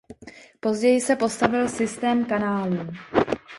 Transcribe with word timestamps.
Později 0.59 1.01
se 1.01 1.15
postavil 1.15 1.69
systém 1.69 2.25
kanálů. 2.25 2.77